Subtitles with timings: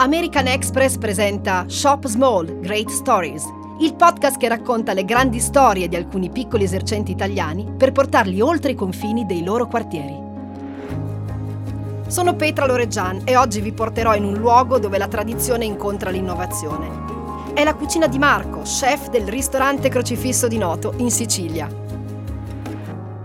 [0.00, 3.44] American Express presenta Shop Small, Great Stories,
[3.80, 8.70] il podcast che racconta le grandi storie di alcuni piccoli esercenti italiani per portarli oltre
[8.70, 10.16] i confini dei loro quartieri.
[12.06, 17.52] Sono Petra Loreggian e oggi vi porterò in un luogo dove la tradizione incontra l'innovazione.
[17.52, 21.87] È la cucina di Marco, chef del ristorante Crocifisso di Noto in Sicilia.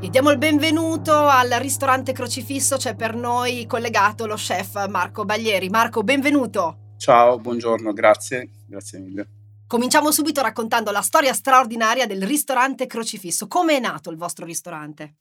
[0.03, 5.69] E diamo il benvenuto al ristorante Crocifisso, c'è per noi collegato lo chef Marco Baglieri.
[5.69, 6.95] Marco, benvenuto.
[6.97, 9.27] Ciao, buongiorno, grazie, grazie mille.
[9.65, 13.47] Cominciamo subito raccontando la storia straordinaria del ristorante Crocifisso.
[13.47, 15.13] Come è nato il vostro ristorante?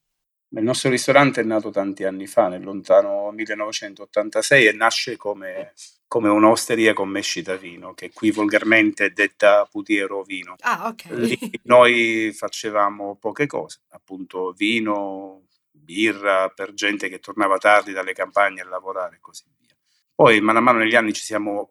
[0.48, 5.74] Il nostro ristorante è nato tanti anni fa, nel lontano 1986, e nasce come,
[6.12, 10.56] come un'osteria con mescita vino, che qui volgarmente è detta putiero vino.
[10.60, 11.04] Ah, ok.
[11.08, 18.60] Lì noi facevamo poche cose, appunto vino, birra, per gente che tornava tardi dalle campagne
[18.60, 19.74] a lavorare e così via.
[20.14, 21.70] Poi, man mano negli anni, ci siamo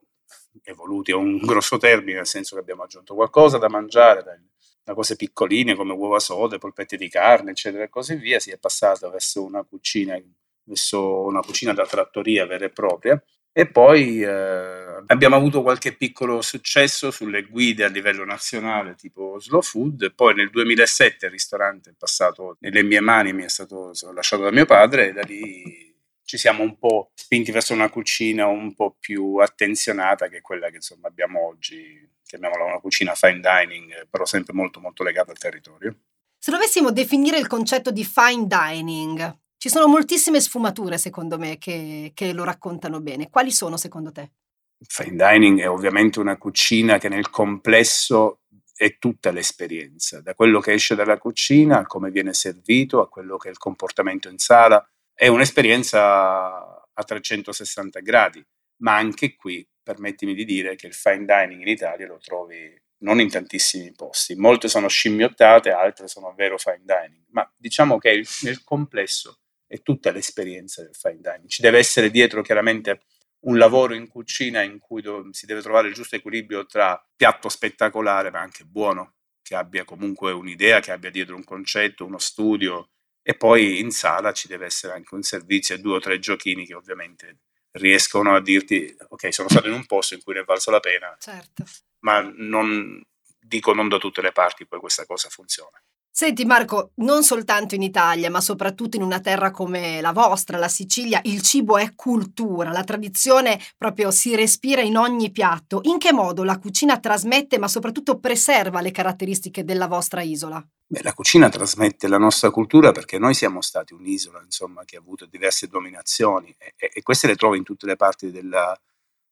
[0.63, 4.39] evoluti a un grosso termine, nel senso che abbiamo aggiunto qualcosa da mangiare, dai
[4.83, 8.57] da cose piccoline come uova sode, polpetti di carne, eccetera e così via, si è
[8.57, 10.19] passato verso una cucina,
[10.63, 13.23] verso una cucina da trattoria vera e propria.
[13.53, 19.61] E poi eh, abbiamo avuto qualche piccolo successo sulle guide a livello nazionale, tipo Slow
[19.61, 20.13] Food.
[20.13, 24.51] Poi nel 2007 il ristorante è passato nelle mie mani, mi è stato lasciato da
[24.51, 25.93] mio padre, e da lì
[26.23, 30.77] ci siamo un po' spinti verso una cucina un po' più attenzionata che quella che
[30.77, 35.93] insomma abbiamo oggi, chiamiamola una cucina fine dining, però sempre molto molto legata al territorio.
[36.37, 42.13] Se dovessimo definire il concetto di fine dining, ci sono moltissime sfumature secondo me che,
[42.15, 43.29] che lo raccontano bene.
[43.29, 44.31] Quali sono secondo te?
[44.79, 48.39] Fine dining è ovviamente una cucina che nel complesso
[48.73, 53.37] è tutta l'esperienza, da quello che esce dalla cucina a come viene servito, a quello
[53.37, 58.43] che è il comportamento in sala, è un'esperienza a 360 gradi,
[58.77, 63.19] ma anche qui permettimi di dire che il fine dining in Italia lo trovi non
[63.19, 68.27] in tantissimi posti, molte sono scimmiottate, altre sono vero fine dining, ma diciamo che il,
[68.41, 69.40] nel complesso
[69.71, 71.47] è tutta l'esperienza del fine dining.
[71.47, 73.03] Ci deve essere dietro chiaramente
[73.45, 75.01] un lavoro in cucina in cui
[75.31, 80.33] si deve trovare il giusto equilibrio tra piatto spettacolare ma anche buono, che abbia comunque
[80.33, 82.89] un'idea, che abbia dietro un concetto, uno studio,
[83.23, 86.65] e poi in sala ci deve essere anche un servizio e due o tre giochini
[86.65, 87.37] che ovviamente
[87.71, 90.81] riescono a dirti ok sono stato in un posto in cui ne è valso la
[90.81, 91.63] pena certo.
[91.99, 93.01] ma non
[93.39, 95.81] dico non da tutte le parti poi questa cosa funziona
[96.13, 100.67] Senti Marco, non soltanto in Italia, ma soprattutto in una terra come la vostra, la
[100.67, 105.79] Sicilia, il cibo è cultura, la tradizione proprio si respira in ogni piatto.
[105.83, 110.63] In che modo la cucina trasmette, ma soprattutto preserva le caratteristiche della vostra isola?
[110.85, 114.99] Beh, la cucina trasmette la nostra cultura perché noi siamo stati un'isola, insomma, che ha
[114.99, 118.77] avuto diverse dominazioni e, e queste le trovi in tutte le parti della,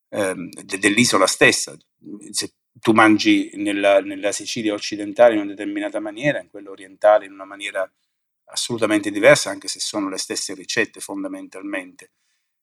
[0.07, 1.75] ehm, de, dell'isola stessa.
[2.31, 7.33] Se tu mangi nella, nella, Sicilia occidentale in una determinata maniera, in quella orientale in
[7.33, 7.89] una maniera
[8.45, 12.11] assolutamente diversa, anche se sono le stesse ricette fondamentalmente.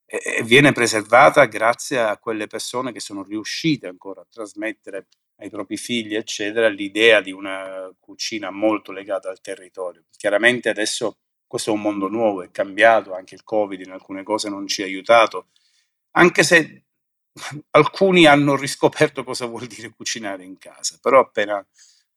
[0.04, 5.50] E, e viene preservata grazie a quelle persone che sono riuscite ancora a trasmettere ai
[5.50, 10.04] propri figli, eccetera, l'idea di una cucina molto legata al territorio.
[10.16, 14.48] Chiaramente adesso questo è un mondo nuovo, è cambiato, anche il Covid in alcune cose
[14.48, 15.48] non ci ha aiutato,
[16.12, 16.85] anche se
[17.70, 21.64] alcuni hanno riscoperto cosa vuol dire cucinare in casa, però appena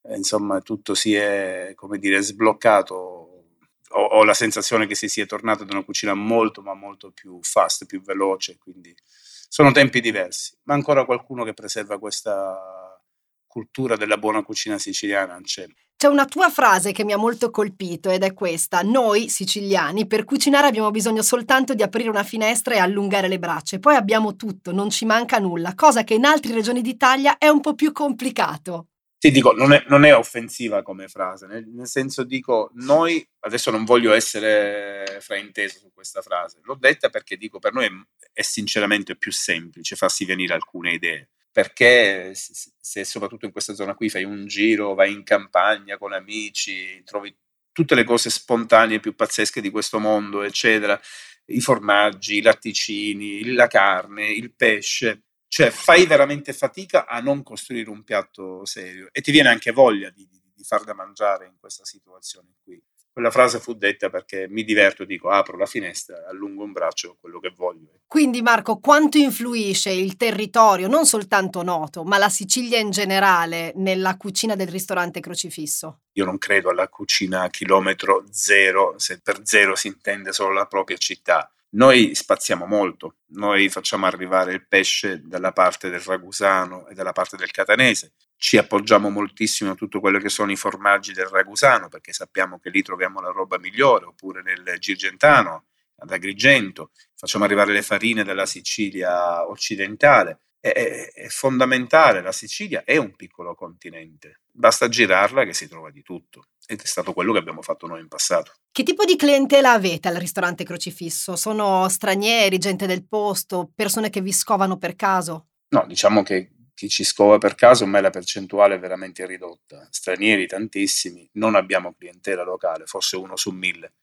[0.03, 5.63] eh, insomma tutto si è, dire, sbloccato, ho, ho, la sensazione che si sia tornato
[5.63, 10.74] ad una cucina molto ma molto più fast, più veloce, quindi sono tempi diversi, ma
[10.74, 13.02] ancora qualcuno che preserva questa
[13.47, 15.66] cultura della buona cucina siciliana c'è.
[16.02, 18.80] C'è una tua frase che mi ha molto colpito ed è questa.
[18.84, 23.80] Noi, siciliani, per cucinare abbiamo bisogno soltanto di aprire una finestra e allungare le braccia.
[23.80, 27.59] Poi abbiamo tutto, non ci manca nulla, cosa che in altre regioni d'Italia è un
[27.59, 28.89] po' più complicato.
[29.22, 33.69] Sì, dico, non è, non è offensiva come frase, nel, nel, senso dico, noi, adesso
[33.69, 37.91] non voglio essere frainteso su questa frase, l'ho detta perché dico, per noi è,
[38.31, 44.09] è sinceramente più semplice farsi venire alcune idee perché se soprattutto in questa zona qui
[44.09, 47.35] fai un giro, vai in campagna con amici, trovi
[47.72, 50.99] tutte le cose spontanee più pazzesche di questo mondo, eccetera,
[51.46, 57.90] i formaggi, i latticini, la carne, il pesce, cioè fai veramente fatica a non costruire
[57.90, 61.55] un piatto serio e ti viene anche voglia di, di, di far da mangiare in
[61.59, 62.81] questa situazione qui.
[63.11, 67.40] Quella frase fu detta perché mi diverto, dico apro la finestra, allungo un braccio, quello
[67.40, 68.01] che voglio.
[68.07, 74.16] Quindi Marco, quanto influisce il territorio, non soltanto noto, ma la Sicilia in generale, nella
[74.16, 76.01] cucina del ristorante Crocifisso?
[76.13, 80.67] Io non credo alla cucina a chilometro zero, se per zero si intende solo la
[80.67, 81.51] propria città.
[81.72, 87.38] Noi spaziamo molto, noi facciamo arrivare il pesce dalla parte del ragusano e dalla parte
[87.38, 92.12] del catanese, ci appoggiamo moltissimo a tutto quello che sono i formaggi del ragusano perché
[92.12, 95.66] sappiamo che lì troviamo la roba migliore, oppure nel Girgentano,
[95.98, 100.40] ad Agrigento, facciamo arrivare le farine dalla Sicilia occidentale.
[100.61, 106.02] È, è, fondamentale, la Sicilia è un piccolo continente, basta girarla che si trova di
[106.02, 108.53] tutto ed è stato quello che abbiamo fatto noi in passato.
[108.72, 111.35] Che tipo di clientela avete al ristorante Crocifisso?
[111.35, 115.47] Sono stranieri, gente del posto, persone che vi scovano per caso?
[115.70, 119.85] No, diciamo che chi ci scova per caso, ma la percentuale è veramente ridotta.
[119.91, 123.94] Stranieri tantissimi, non abbiamo clientela locale, forse uno su mille.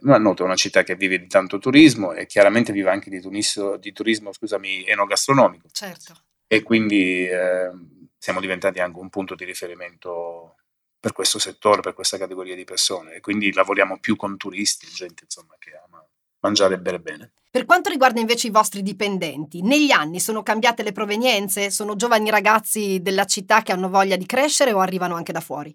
[0.00, 3.20] Ma noto è una città che vive di tanto turismo e chiaramente vive anche di,
[3.20, 5.68] turismo, di turismo scusami, enogastronomico.
[5.70, 6.14] Certo.
[6.46, 7.70] E quindi eh,
[8.18, 10.56] siamo diventati anche un punto di riferimento
[10.98, 13.14] per questo settore, per questa categoria di persone.
[13.14, 16.04] E quindi lavoriamo più con turisti, gente insomma, che ama
[16.40, 17.32] mangiare e bere bene.
[17.50, 21.70] Per quanto riguarda invece i vostri dipendenti, negli anni sono cambiate le provenienze?
[21.70, 25.74] Sono giovani ragazzi della città che hanno voglia di crescere o arrivano anche da fuori?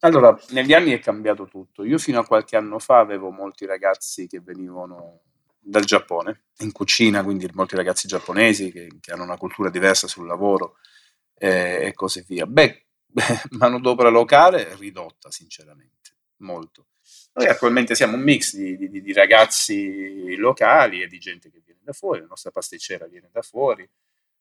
[0.00, 1.84] Allora, negli anni è cambiato tutto.
[1.84, 5.22] Io fino a qualche anno fa avevo molti ragazzi che venivano
[5.58, 10.26] dal Giappone, in cucina, quindi molti ragazzi giapponesi che, che hanno una cultura diversa sul
[10.26, 10.76] lavoro
[11.34, 12.46] eh, e così via.
[12.46, 12.86] Beh,
[13.58, 16.86] manodopera locale ridotta, sinceramente, molto.
[17.34, 21.80] Noi attualmente siamo un mix di, di, di ragazzi locali e di gente che viene
[21.82, 23.88] da fuori, la nostra pasticcera viene da fuori,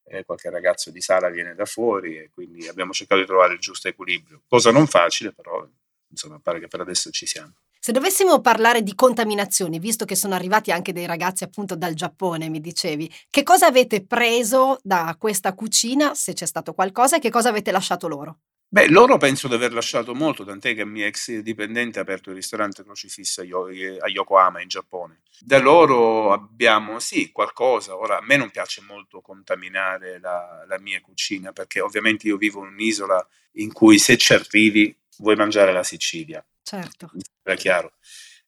[0.10, 3.60] eh, qualche ragazzo di sala viene da fuori e quindi abbiamo cercato di trovare il
[3.60, 4.42] giusto equilibrio.
[4.48, 5.68] Cosa non facile, però
[6.10, 7.54] insomma pare che per adesso ci siamo.
[7.80, 12.50] Se dovessimo parlare di contaminazioni, visto che sono arrivati anche dei ragazzi appunto dal Giappone,
[12.50, 17.30] mi dicevi, che cosa avete preso da questa cucina, se c'è stato qualcosa, e che
[17.30, 18.40] cosa avete lasciato loro?
[18.70, 22.32] Beh, loro penso di aver lasciato molto, tant'è che il mio ex dipendente ha aperto
[22.32, 25.22] il ristorante Crocifisso a Yokohama in Giappone.
[25.40, 27.96] Da loro abbiamo, sì, qualcosa.
[27.96, 32.60] Ora, a me non piace molto contaminare la, la mia cucina, perché ovviamente io vivo
[32.60, 36.46] in un'isola in cui se ci arrivi vuoi mangiare la Sicilia.
[36.62, 37.12] Certo.
[37.42, 37.94] È chiaro.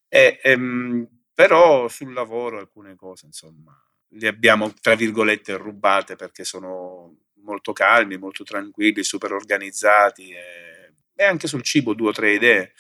[0.10, 3.74] E, ehm, però sul lavoro alcune cose, insomma,
[4.10, 7.16] le abbiamo, tra virgolette, rubate perché sono
[7.50, 12.74] molto calmi, molto tranquilli, super organizzati e, e anche sul cibo due o tre idee.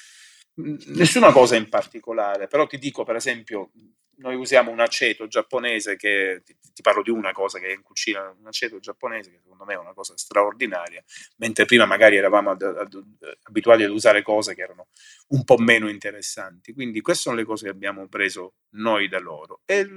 [0.53, 3.71] Nessuna cosa in particolare, però ti dico per esempio,
[4.19, 7.81] noi usiamo un aceto giapponese che, ti, ti, parlo di una cosa che è in
[7.81, 11.03] cucina, un aceto giapponese che secondo me è una cosa straordinaria,
[11.37, 13.03] mentre prima magari eravamo ad, ad,
[13.43, 14.87] abituati ad usare cose che erano
[15.29, 16.73] un po' meno interessanti.
[16.73, 19.61] Quindi queste sono le cose che abbiamo preso noi da loro.
[19.65, 19.87] E,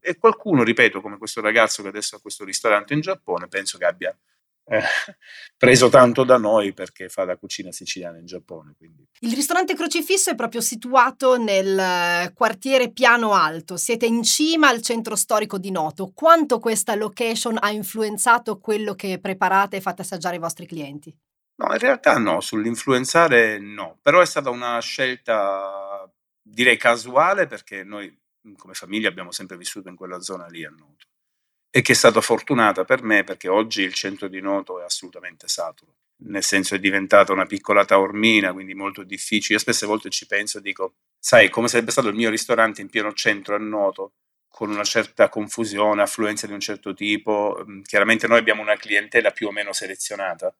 [0.00, 3.84] e qualcuno, ripeto, come questo ragazzo che adesso ha questo ristorante in Giappone, penso che
[3.84, 4.16] abbia
[4.64, 4.80] eh,
[5.56, 8.74] preso tanto da noi perché fa la cucina siciliana in Giappone.
[8.76, 9.06] Quindi.
[9.20, 14.82] Il ristorante Crocifisso è proprio situato nel eh, quartiere Piano Alto, siete in cima al
[14.82, 16.12] centro storico di Noto.
[16.14, 21.14] Quanto questa location ha influenzato quello che preparate e fate assaggiare ai vostri clienti?
[21.56, 26.10] No, in realtà no, sull'influenzare no, però è stata una scelta
[26.42, 28.12] direi casuale perché noi
[28.56, 31.06] come famiglia abbiamo sempre vissuto in quella zona lì a Noto
[31.76, 35.48] e che è stata fortunata per me perché oggi il centro di Noto è assolutamente
[35.48, 39.54] saturo, nel senso è diventata una piccola taormina, quindi molto difficile.
[39.54, 42.88] Io spesse volte ci penso e dico, sai, come sarebbe stato il mio ristorante in
[42.88, 44.12] pieno centro a Noto,
[44.48, 47.64] con una certa confusione, affluenza di un certo tipo.
[47.68, 50.54] Mm, chiaramente noi abbiamo una clientela più o meno selezionata,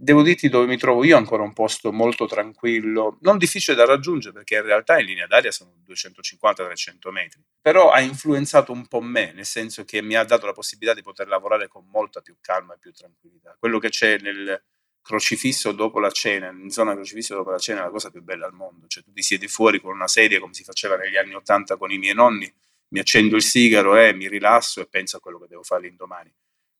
[0.00, 4.32] Devo dirti dove mi trovo io ancora un posto molto tranquillo, non difficile da raggiungere
[4.32, 9.32] perché in realtà in linea d'aria sono 250-300 metri, però ha influenzato un po' me,
[9.32, 12.74] nel senso che mi ha dato la possibilità di poter lavorare con molta più calma
[12.74, 13.56] e più tranquillità.
[13.58, 14.62] Quello che c'è nel
[15.02, 18.46] crocifisso dopo la cena, in zona crocifisso dopo la cena è la cosa più bella
[18.46, 21.34] al mondo, cioè tu ti siedi fuori con una sedia come si faceva negli anni
[21.34, 22.48] 80 con i miei nonni,
[22.90, 26.32] mi accendo il sigaro e mi rilasso e penso a quello che devo fare l'indomani.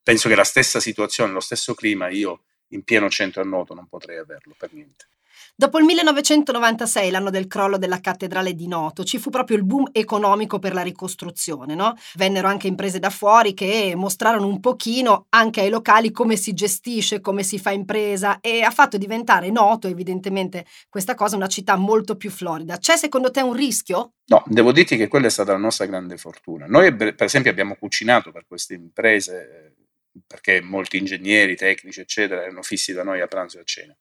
[0.04, 3.86] Penso che la stessa situazione, lo stesso clima io in pieno centro a Noto non
[3.86, 5.06] potrei averlo per niente.
[5.54, 9.88] Dopo il 1996, l'anno del crollo della cattedrale di Noto, ci fu proprio il boom
[9.92, 11.94] economico per la ricostruzione, no?
[12.14, 17.20] Vennero anche imprese da fuori che mostrarono un pochino anche ai locali come si gestisce,
[17.20, 22.16] come si fa impresa e ha fatto diventare Noto, evidentemente, questa cosa una città molto
[22.16, 22.78] più florida.
[22.78, 24.12] C'è secondo te un rischio?
[24.26, 26.66] No, devo dirti che quella è stata la nostra grande fortuna.
[26.66, 29.77] Noi, per esempio, abbiamo cucinato per queste imprese
[30.26, 33.96] perché molti ingegneri, tecnici, eccetera, erano fissi da noi a pranzo e a cena.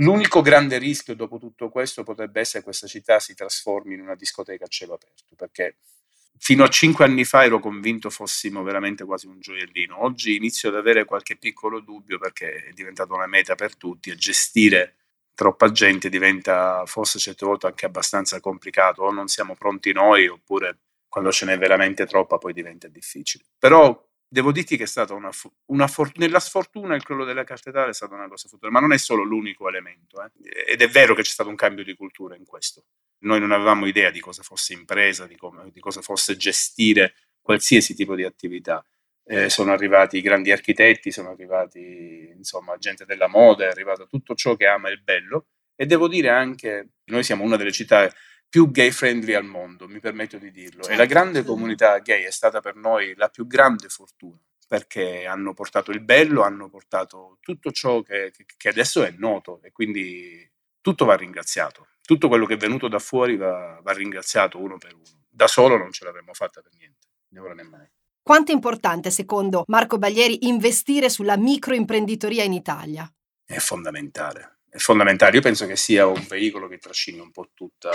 [0.00, 4.14] L'unico grande rischio dopo tutto questo potrebbe essere che questa città si trasformi in una
[4.14, 5.76] discoteca a cielo aperto, perché
[6.38, 10.04] fino a cinque anni fa ero convinto fossimo veramente quasi un gioiellino.
[10.04, 14.16] Oggi inizio ad avere qualche piccolo dubbio perché è diventata una meta per tutti e
[14.16, 14.96] gestire
[15.34, 20.78] troppa gente diventa forse certe volte anche abbastanza complicato, o non siamo pronti noi oppure
[21.08, 23.44] quando ce n'è veramente troppa poi diventa difficile.
[23.58, 25.30] Però devo dirti che è stata una,
[25.66, 28.92] una for- nella sfortuna il crollo della cattedrale è stata una cosa futura, ma non
[28.92, 30.22] è solo l'unico elemento.
[30.22, 30.72] Eh.
[30.72, 32.84] Ed è vero che c'è stato un cambio di cultura in questo.
[33.20, 37.94] Noi non avevamo idea di cosa fosse impresa, di, come, di cosa fosse gestire qualsiasi
[37.94, 38.84] tipo di attività.
[39.28, 44.54] Eh, sono arrivati grandi architetti, sono arrivati insomma gente della moda, è arrivato tutto ciò
[44.54, 48.10] che ama il bello e devo dire anche, noi siamo una delle città
[48.56, 50.82] più gay friendly al mondo, mi permetto di dirlo.
[50.82, 50.88] Certo.
[50.88, 51.12] E la certo.
[51.12, 56.00] grande comunità gay è stata per noi la più grande fortuna, perché hanno portato il
[56.00, 61.88] bello, hanno portato tutto ciò che, che adesso è noto e quindi tutto va ringraziato.
[62.00, 65.26] Tutto quello che è venuto da fuori va, va ringraziato uno per uno.
[65.28, 67.86] Da solo non ce l'avremmo fatta per niente, né ora né mai.
[68.22, 73.06] Quanto è importante, secondo Marco Baglieri, investire sulla microimprenditoria in Italia?
[73.44, 75.36] È fondamentale, è fondamentale.
[75.36, 77.90] Io penso che sia un veicolo che trascini un po' tutta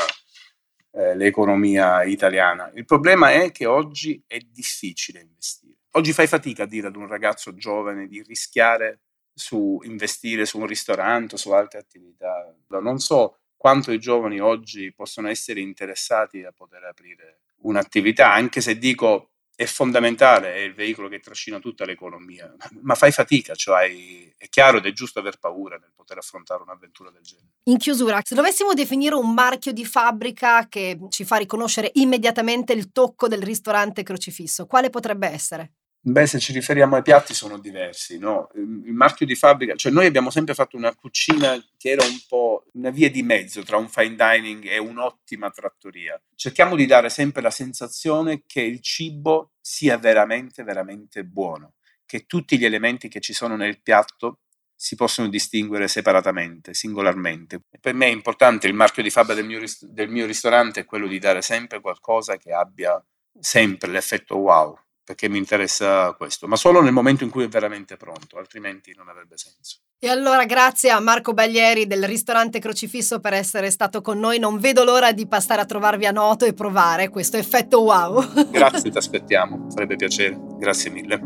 [0.91, 2.69] eh, l'economia italiana.
[2.73, 5.75] Il problema è che oggi è difficile investire.
[5.91, 9.01] Oggi fai fatica a dire ad un ragazzo giovane di rischiare
[9.33, 12.53] su investire su un ristorante o su altre attività.
[12.67, 18.77] Non so quanto i giovani oggi possono essere interessati a poter aprire un'attività, anche se
[18.77, 23.89] dico è fondamentale, è il veicolo che trascina tutta l'economia, ma fai fatica, cioè
[24.37, 27.49] è chiaro ed è giusto aver paura nel poter affrontare un'avventura del genere.
[27.63, 32.91] In chiusura, se dovessimo definire un marchio di fabbrica che ci fa riconoscere immediatamente il
[32.91, 35.73] tocco del ristorante crocifisso, quale potrebbe essere?
[36.03, 38.49] Beh, se ci riferiamo ai piatti sono diversi, no?
[38.55, 42.65] Il marchio di fabbrica, cioè noi abbiamo sempre fatto una cucina che era un po'
[42.73, 46.19] una via di mezzo tra un fine dining e un'ottima trattoria.
[46.33, 51.73] Cerchiamo di dare sempre la sensazione che il cibo sia veramente, veramente buono,
[52.07, 54.39] che tutti gli elementi che ci sono nel piatto
[54.75, 57.61] si possono distinguere separatamente, singolarmente.
[57.79, 61.05] Per me è importante il marchio di fabbrica del mio, del mio ristorante è quello
[61.05, 62.99] di dare sempre qualcosa che abbia
[63.39, 67.97] sempre l'effetto wow perché mi interessa questo, ma solo nel momento in cui è veramente
[67.97, 69.79] pronto, altrimenti non avrebbe senso.
[69.99, 74.59] E allora grazie a Marco Baglieri del ristorante Crocifisso per essere stato con noi, non
[74.59, 78.49] vedo l'ora di passare a trovarvi a Noto e provare questo effetto wow.
[78.49, 81.19] Grazie, ti aspettiamo, farebbe piacere, grazie mille.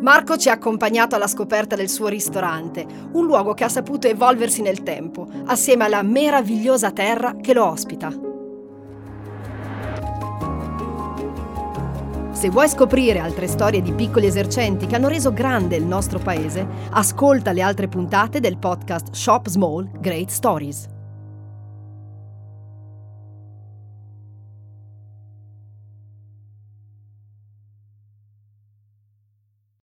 [0.00, 4.62] Marco ci ha accompagnato alla scoperta del suo ristorante, un luogo che ha saputo evolversi
[4.62, 8.27] nel tempo, assieme alla meravigliosa terra che lo ospita.
[12.38, 16.64] Se vuoi scoprire altre storie di piccoli esercenti che hanno reso grande il nostro paese,
[16.90, 20.97] ascolta le altre puntate del podcast Shop Small Great Stories.